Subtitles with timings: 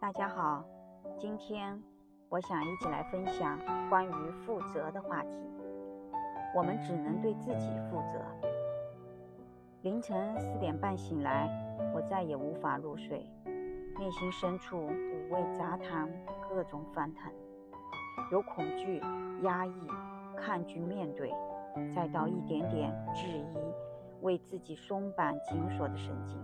[0.00, 0.64] 大家好，
[1.18, 1.78] 今天
[2.30, 3.58] 我想一起来分享
[3.90, 5.28] 关于负责的话题。
[6.54, 8.18] 我们只能对自己负责。
[9.82, 11.50] 凌晨四点半醒来，
[11.94, 16.08] 我再也无法入睡，内心深处五味杂谈，
[16.48, 17.30] 各种翻腾，
[18.32, 19.02] 有恐惧、
[19.42, 19.86] 压抑、
[20.34, 21.30] 抗拒面对，
[21.94, 23.58] 再到一点点质疑，
[24.22, 26.42] 为自己松绑紧锁的神经。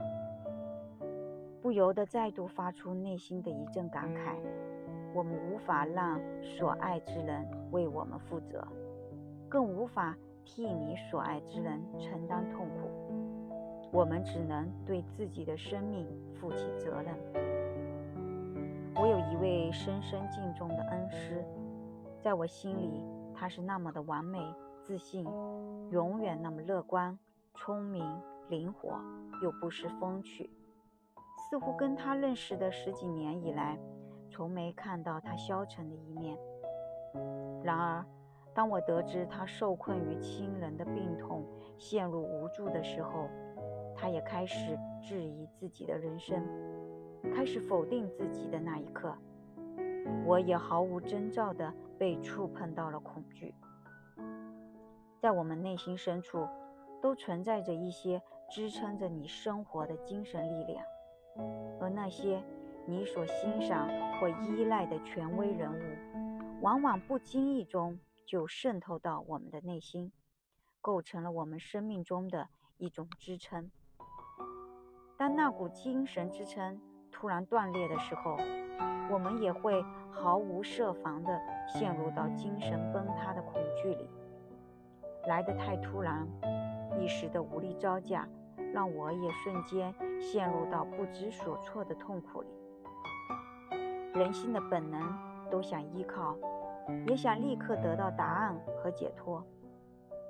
[1.66, 4.36] 不由得再度发出内心的一阵感慨：
[5.12, 8.64] 我们无法让所爱之人为我们负责，
[9.48, 13.90] 更无法替你所爱之人承担痛苦。
[13.90, 17.12] 我们只能对自己的生命负起责任。
[18.94, 21.44] 我有一位深深敬重的恩师，
[22.22, 23.02] 在我心里，
[23.34, 24.38] 他是那么的完美、
[24.84, 25.26] 自信，
[25.90, 27.18] 永远那么乐观、
[27.56, 28.08] 聪明、
[28.50, 29.00] 灵活，
[29.42, 30.48] 又不失风趣。
[31.48, 33.78] 似乎跟他认识的十几年以来，
[34.28, 36.36] 从没看到他消沉的一面。
[37.62, 38.04] 然而，
[38.52, 41.44] 当我得知他受困于亲人的病痛，
[41.78, 43.28] 陷入无助的时候，
[43.94, 46.42] 他也开始质疑自己的人生，
[47.32, 49.16] 开始否定自己的那一刻，
[50.24, 53.54] 我也毫无征兆地被触碰到了恐惧。
[55.20, 56.46] 在我们内心深处，
[57.00, 60.84] 都存在着一些支撑着你生活的精神力量。
[61.80, 62.42] 而那些
[62.86, 70.12] 你所欣赏或依赖的权威人物，往往不经意中就渗透到我们的内心，
[70.80, 72.48] 构成了我们生命中的
[72.78, 73.70] 一种支撑。
[75.16, 76.80] 当那股精神支撑
[77.10, 78.36] 突然断裂的时候，
[79.10, 84.08] 我们也会毫无设防地陷入到精神崩塌的恐惧里，
[85.26, 86.26] 来得太突然，
[86.98, 88.28] 一时的无力招架。
[88.72, 92.48] 让我也瞬间陷入到不知所措的痛苦里。
[94.14, 95.00] 人性的本能
[95.50, 96.36] 都想依靠，
[97.06, 99.44] 也想立刻得到答案和解脱，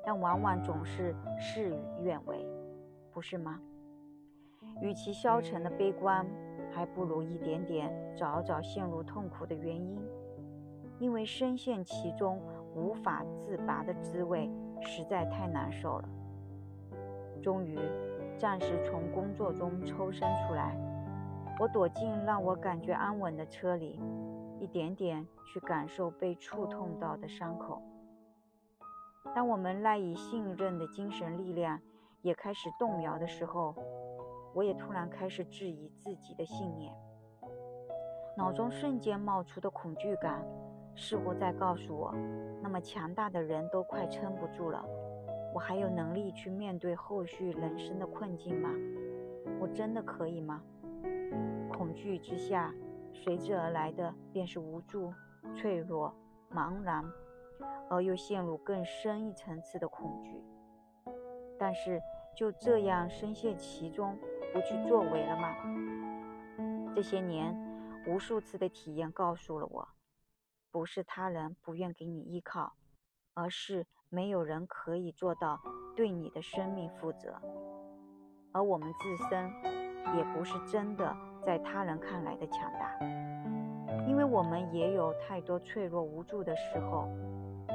[0.04, 2.44] 但往往总是事与愿违，
[3.12, 3.60] 不是吗？
[4.80, 6.26] 与其消沉的悲观，
[6.72, 9.98] 还不如一点点找找陷入痛苦的原因，
[10.98, 12.40] 因为深陷其中
[12.74, 14.50] 无法自拔的滋味
[14.80, 16.08] 实在太难受了。
[17.40, 17.78] 终于。
[18.38, 20.76] 暂时从工作中抽身出来，
[21.58, 23.98] 我躲进让我感觉安稳的车里，
[24.60, 27.82] 一点点去感受被触痛到的伤口。
[29.34, 31.80] 当我们赖以信任的精神力量
[32.22, 33.74] 也开始动摇的时候，
[34.54, 36.94] 我也突然开始质疑自己的信念。
[38.36, 40.44] 脑中瞬间冒出的恐惧感，
[40.94, 42.14] 似乎在告诉我：
[42.62, 44.84] 那么强大的人都快撑不住了。
[45.54, 48.70] 我还有能力去面对后续人生的困境吗？
[49.58, 50.62] 我真的可以吗？
[51.70, 52.74] 恐惧之下，
[53.12, 55.12] 随之而来的便是无助、
[55.54, 56.14] 脆弱、
[56.50, 57.02] 茫然，
[57.88, 60.42] 而又陷入更深一层次的恐惧。
[61.58, 62.00] 但是
[62.36, 64.18] 就这样深陷其中，
[64.52, 65.56] 不去作为了吗？
[66.94, 67.56] 这些年，
[68.06, 69.88] 无数次的体验告诉了我，
[70.70, 72.74] 不是他人不愿给你依靠，
[73.32, 73.86] 而是。
[74.08, 75.60] 没有人可以做到
[75.94, 77.34] 对你的生命负责，
[78.52, 79.50] 而我们自身
[80.16, 82.98] 也不是真的在他人看来的强大，
[84.06, 87.08] 因为我们也有太多脆弱无助的时候。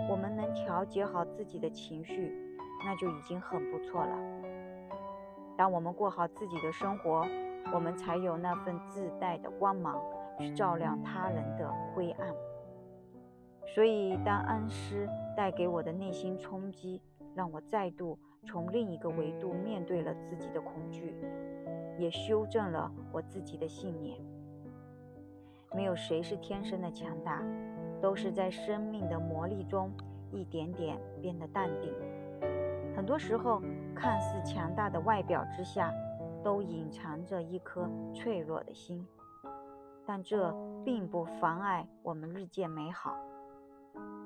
[0.10, 2.34] 我们能调节好自己的情绪，
[2.86, 4.18] 那就已经很不错了。
[5.58, 7.26] 当我们过好自己的生活，
[7.74, 10.02] 我们才有那份自带的光芒
[10.40, 12.34] 去照亮他人的灰暗。
[13.74, 17.02] 所以，当恩师带给我的内心冲击，
[17.34, 21.16] 让我再度从另一个维度面对了自己的恐惧，
[21.98, 24.20] 也修正了我自己的信念。
[25.74, 27.42] 没有谁是天生的强大，
[28.02, 29.90] 都是在生命的磨砺中
[30.32, 31.94] 一点点变得淡定。
[32.94, 33.62] 很多时候，
[33.96, 35.94] 看似强大的外表之下，
[36.44, 39.08] 都隐藏着一颗脆弱的心，
[40.06, 40.54] 但这
[40.84, 43.16] 并不妨碍我们日渐美好。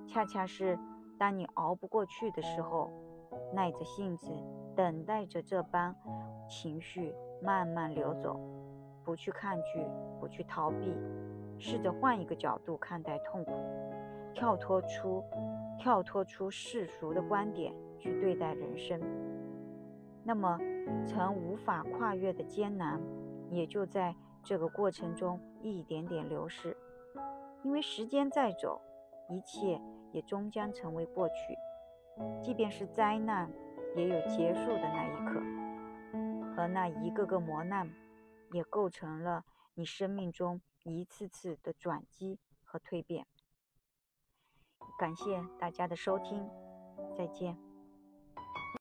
[0.07, 0.77] 恰恰是
[1.17, 2.91] 当你熬不过去的时候，
[3.53, 4.31] 耐着性子
[4.75, 5.95] 等待着这般
[6.47, 8.39] 情绪慢慢流走，
[9.03, 9.85] 不去抗拒，
[10.19, 10.95] 不去逃避，
[11.57, 13.51] 试着换一个角度看待痛苦，
[14.33, 15.23] 跳脱出
[15.77, 19.01] 跳脱出世俗的观点去对待人生，
[20.23, 20.57] 那么
[21.05, 23.01] 曾无法跨越的艰难，
[23.49, 26.77] 也就在这个过程中一点点流逝，
[27.63, 28.79] 因为时间在走。
[29.29, 29.81] 一切
[30.11, 31.35] 也终将成为过去，
[32.41, 33.51] 即便是灾难，
[33.95, 35.41] 也有结束的那一刻。
[36.57, 37.91] 而那一个个磨难，
[38.51, 39.43] 也构成了
[39.73, 43.25] 你生命中一次次的转机和蜕变。
[44.97, 46.49] 感谢大家的收听，
[47.17, 47.64] 再见。